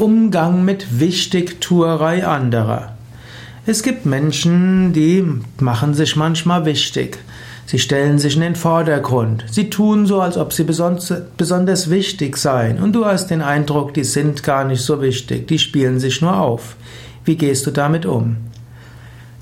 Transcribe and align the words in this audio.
Umgang 0.00 0.64
mit 0.64 0.98
Wichtigtuerei 0.98 2.26
anderer. 2.26 2.94
Es 3.66 3.82
gibt 3.82 4.06
Menschen, 4.06 4.94
die 4.94 5.22
machen 5.58 5.92
sich 5.92 6.16
manchmal 6.16 6.64
wichtig. 6.64 7.18
Sie 7.66 7.78
stellen 7.78 8.18
sich 8.18 8.34
in 8.34 8.40
den 8.40 8.56
Vordergrund. 8.56 9.44
Sie 9.50 9.68
tun 9.68 10.06
so, 10.06 10.22
als 10.22 10.38
ob 10.38 10.54
sie 10.54 10.64
besonders 10.64 11.90
wichtig 11.90 12.38
seien. 12.38 12.78
Und 12.78 12.94
du 12.94 13.04
hast 13.04 13.26
den 13.26 13.42
Eindruck, 13.42 13.92
die 13.92 14.04
sind 14.04 14.42
gar 14.42 14.64
nicht 14.64 14.80
so 14.80 15.02
wichtig. 15.02 15.46
Die 15.48 15.58
spielen 15.58 16.00
sich 16.00 16.22
nur 16.22 16.40
auf. 16.40 16.76
Wie 17.26 17.36
gehst 17.36 17.66
du 17.66 17.70
damit 17.70 18.06
um? 18.06 18.38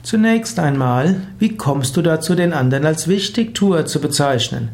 Zunächst 0.03 0.59
einmal, 0.59 1.21
wie 1.39 1.57
kommst 1.57 1.97
du 1.97 2.03
dazu, 2.03 2.35
den 2.35 2.53
anderen 2.53 2.85
als 2.85 3.07
Wichtigtuer 3.07 3.87
zu 3.87 4.01
bezeichnen? 4.01 4.71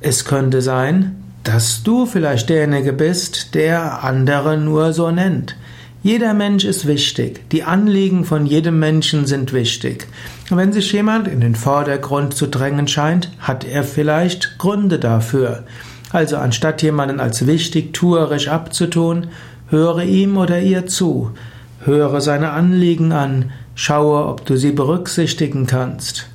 Es 0.00 0.24
könnte 0.24 0.62
sein, 0.62 1.16
dass 1.46 1.84
du 1.84 2.06
vielleicht 2.06 2.48
derjenige 2.48 2.92
bist, 2.92 3.54
der 3.54 4.02
andere 4.02 4.58
nur 4.58 4.92
so 4.92 5.12
nennt. 5.12 5.56
Jeder 6.02 6.34
Mensch 6.34 6.64
ist 6.64 6.86
wichtig. 6.86 7.48
Die 7.50 7.62
Anliegen 7.62 8.24
von 8.24 8.46
jedem 8.46 8.80
Menschen 8.80 9.26
sind 9.26 9.52
wichtig. 9.52 10.08
Und 10.50 10.56
wenn 10.56 10.72
sich 10.72 10.92
jemand 10.92 11.28
in 11.28 11.40
den 11.40 11.54
Vordergrund 11.54 12.34
zu 12.34 12.48
drängen 12.48 12.88
scheint, 12.88 13.30
hat 13.38 13.64
er 13.64 13.84
vielleicht 13.84 14.58
Gründe 14.58 14.98
dafür. 14.98 15.64
Also 16.12 16.36
anstatt 16.36 16.82
jemanden 16.82 17.20
als 17.20 17.46
wichtig 17.46 17.92
tuerisch 17.92 18.48
abzutun, 18.48 19.28
höre 19.68 20.02
ihm 20.02 20.36
oder 20.36 20.60
ihr 20.60 20.86
zu, 20.86 21.32
höre 21.84 22.20
seine 22.20 22.50
Anliegen 22.50 23.12
an, 23.12 23.52
schaue, 23.76 24.26
ob 24.26 24.44
du 24.46 24.56
sie 24.56 24.72
berücksichtigen 24.72 25.66
kannst. 25.66 26.28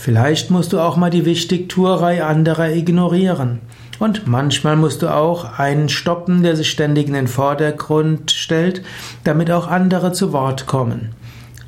Vielleicht 0.00 0.52
musst 0.52 0.72
du 0.72 0.78
auch 0.78 0.96
mal 0.96 1.10
die 1.10 1.24
Wichtigtuerei 1.24 2.22
anderer 2.22 2.70
ignorieren. 2.70 3.58
Und 3.98 4.28
manchmal 4.28 4.76
musst 4.76 5.02
du 5.02 5.12
auch 5.12 5.58
einen 5.58 5.88
stoppen, 5.88 6.44
der 6.44 6.54
sich 6.54 6.70
ständig 6.70 7.08
in 7.08 7.14
den 7.14 7.26
Vordergrund 7.26 8.30
stellt, 8.30 8.82
damit 9.24 9.50
auch 9.50 9.66
andere 9.66 10.12
zu 10.12 10.32
Wort 10.32 10.66
kommen. 10.66 11.16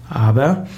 Aber 0.08 0.68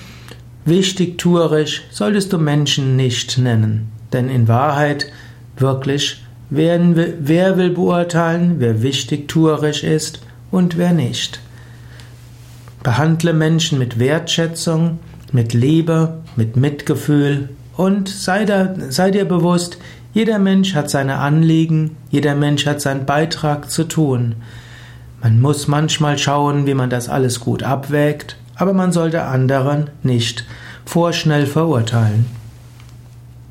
wichtigtuerisch 0.64 1.82
solltest 1.90 2.32
du 2.32 2.38
Menschen 2.38 2.96
nicht 2.96 3.36
nennen, 3.36 3.92
denn 4.14 4.30
in 4.30 4.48
Wahrheit 4.48 5.12
wirklich, 5.58 6.24
wer, 6.48 6.80
wer 7.20 7.58
will 7.58 7.70
beurteilen, 7.70 8.55
wer 8.60 8.82
wichtigtuerisch 8.82 9.84
ist 9.84 10.22
und 10.50 10.78
wer 10.78 10.94
nicht. 10.94 11.38
Behandle 12.82 13.34
Menschen 13.34 13.78
mit 13.78 13.98
Wertschätzung, 13.98 15.00
mit 15.33 15.52
Liebe, 15.52 16.20
mit 16.36 16.56
Mitgefühl 16.56 17.48
und 17.77 18.08
sei, 18.08 18.44
da, 18.44 18.75
sei 18.91 19.11
dir 19.11 19.25
bewusst, 19.25 19.78
jeder 20.14 20.39
Mensch 20.39 20.74
hat 20.74 20.91
seine 20.91 21.16
Anliegen, 21.16 21.97
jeder 22.11 22.34
Mensch 22.34 22.66
hat 22.66 22.80
seinen 22.80 23.06
Beitrag 23.06 23.70
zu 23.70 23.84
tun. 23.84 24.34
Man 25.22 25.41
muss 25.41 25.69
manchmal 25.69 26.19
schauen, 26.19 26.66
wie 26.66 26.74
man 26.74 26.91
das 26.91 27.08
alles 27.08 27.41
gut 27.41 27.62
abwägt, 27.62 28.36
aber 28.56 28.74
man 28.74 28.92
sollte 28.92 29.22
anderen 29.22 29.89
nicht 30.02 30.44
vorschnell 30.84 31.46
verurteilen. 31.46 32.27